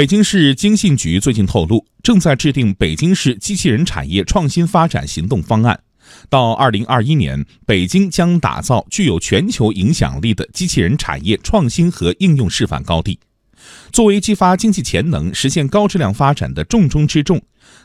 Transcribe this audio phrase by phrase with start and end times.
[0.00, 5.78] 北京市经信局最近透露，正在制定北京市机器人产业创新发展行动方案。
[6.30, 13.20] 到二零二一年，北京将打造具有全球影响力的机器人产业创新和应用示范高地。
[13.92, 17.38] 作为激发经济潜能、实现高质量发展的重中之重，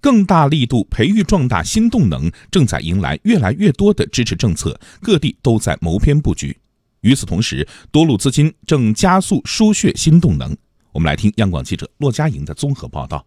[0.00, 6.58] 更大力度培育壮大新动能正在迎来越来越多的支持政策，各地都在谋篇布局。
[7.02, 10.56] 与此同时，多路资金正加速输血新动能。
[10.92, 13.24] 我们来听央广记者骆佳莹的综合报道。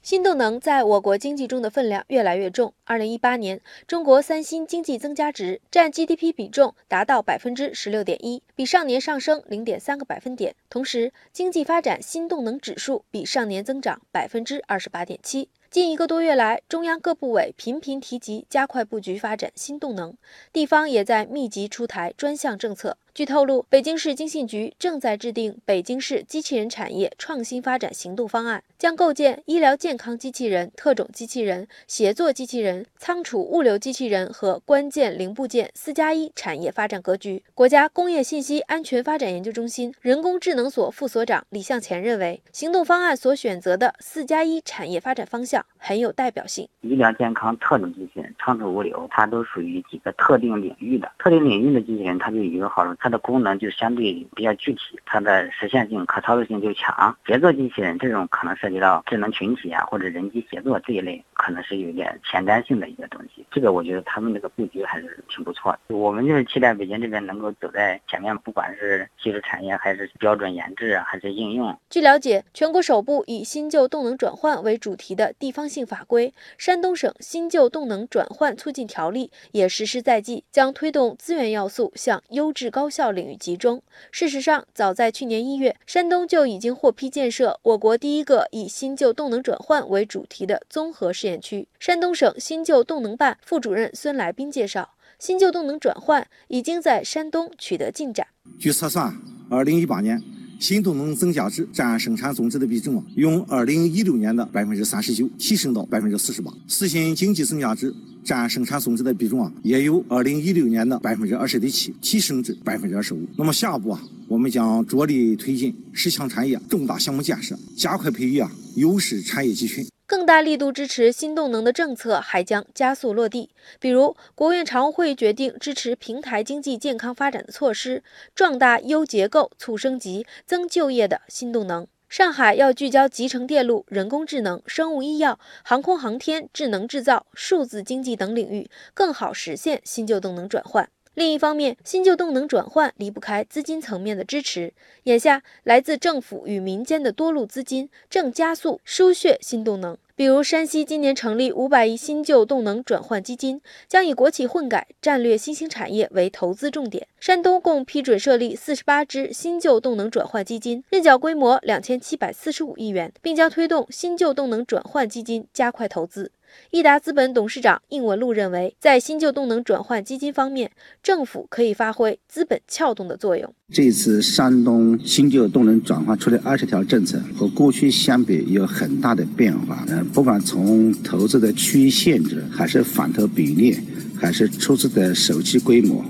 [0.00, 2.72] 新动能在我国经济中的分量越来越重。
[2.84, 10.54] 二零一八年，中国三新经济增加值占 GDP 比重达到百分之十六点一，比上年上升零点三个百分点。
[10.68, 15.48] 同时，经济发展新动能指数比上年增长百分之二十八点七。
[15.70, 20.14] 近一个多月来，中央各部委频频提及加快布局发展新动能，
[20.52, 22.98] 地方也在密集出台专项政策。
[23.14, 37.40] 据透露，北京市经信局正在制定北京市机器人产业创新发展行动方案，将构建医疗健康机器人、特种机器人、协作机器人、仓储物流机器人和关键零部件“四加一”产业发展格局。
[37.54, 46.68] 国家工业信息安全发展研究中心人工智能所副所长李向前认为，行动方案所选择的“四加一”产业发展方向很有代表性。
[46.80, 51.12] 医疗健康、特种机器人、仓储物流，它都属于几个特定领域的。
[51.20, 52.92] 特定领域的机器人，它就有一个好处。
[53.04, 57.14] 它的功能就相对比较具体，它的实现性、可操作性就强。
[57.26, 63.44] 协作机器人这种可能涉及到智能群体啊，或者人机协作这一类，可能是有点前瞻性的一个东西。
[63.50, 65.94] 这个我觉得他们这个布局还是挺不错的。
[65.94, 71.78] 我们就是期待北京这边能够走在前面，不管是技术产业，还是标准研制，还是应用。
[71.90, 83.34] 据了解，全国首部以新旧动能转换为主题的地方性法规《山东省新旧动能转换促进条例》也实施在即，将推动资源要素向优质高效领域。
[83.36, 83.82] 集中。
[84.12, 91.66] 事实上，早在去年一月，山东就已经获批建设我国第一个以新旧动能转换为主题的综合试验区。
[91.80, 98.26] 山东省新旧动能办副主任孙来斌介绍，新旧动能转换已经在山东取得进展。
[98.58, 99.12] 据测算，
[99.50, 100.22] 二零一八年。
[100.60, 106.50] 新动能增加值占生产总值的比重啊，由二零一六年的百分之三十九提升到百分之四十八。
[106.68, 107.92] 实现经济增加值
[108.24, 113.20] 占生产总值的比重啊，也由二零一六年的百分之二十点七提升至百分之二十五。
[113.36, 119.86] 那么下一步啊，我们将着力推进十强产业重大项目建设，加快培育啊优势产业集群。
[120.06, 123.48] 更大力度支持新动能的政策还将加速落地，
[123.80, 128.02] 比如国务院常务会议决定支持平台经济健康发展的措施，
[128.34, 131.86] 壮大优结构、促升级、增就业的新动能。
[132.16, 140.88] 上海要聚焦集成电路、人工智能、生物医药、航空航天、智能制造、数字经济等领域，更好实现新旧动能转换。
[141.14, 144.72] 另一方面，新旧动能转换离不开资金层面的支持。
[145.04, 149.96] 眼下，来自政府与民间的多路资金正加速输血新动能。
[150.16, 157.06] 比如，山西今年成立五百亿新旧动能转换基金，将以国企混改、战略新兴产业为投资重点。
[157.20, 166.32] 山东共批准设立四十八只新旧动能转换基金，认缴规模两千七百四十五亿元，并将推动新旧动能转换基金加快投资。
[166.70, 170.70] 易达资本董事长应文禄认为，在新旧动能转换基金方面，
[171.02, 173.54] 政府可以发挥资本撬动的作用。
[173.72, 179.84] 这次山东新旧动能转换出来二十条政策，和过去相比有很大的变化。
[179.88, 183.76] 嗯，不管从投资的区域限制，还是反投比例，
[184.16, 186.04] 还是出资的首期规模，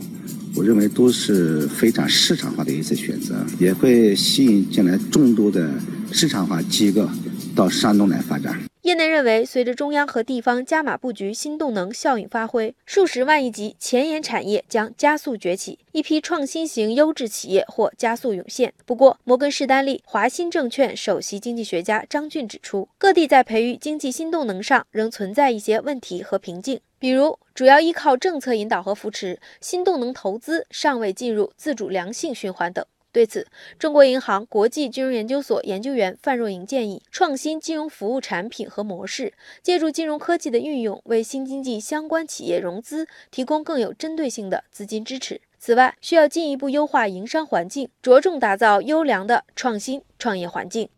[0.56, 5.70] 我认为都是非常市场化的一次选择，也会吸引进来众多的
[6.10, 7.08] 市场化机构
[7.54, 8.58] 到山东来发展。
[8.84, 18.74] 业内认为，随着中央和地方加码布局新动能，效应发挥，数十万亿级前沿产业将加速崛起，一批创新型优质企业或加速涌现。
[18.84, 32.84] 不过，摩根士丹利、华新证券首席经济学家张俊指出，各地在培育经济新动能上仍存在一些问题和瓶颈，比如主要依靠政策引导和扶持，新动能投资尚未进入自主良性循环等。
[33.14, 33.46] 对此，
[33.78, 39.32] 中国银行国际金融研究所研究员范若莹建议，创新金融服务产品和模式，
[39.62, 45.40] 借助金融科技的运用，为新经济相关企业融资提供更有针对性的资金支持。
[45.60, 50.88] 此外，需要进一步优化营商环境，着重打造优良的创新创业环境。